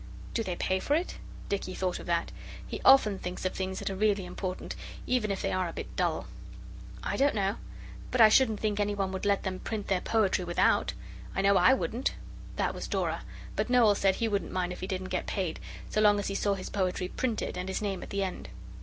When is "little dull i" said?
5.75-7.17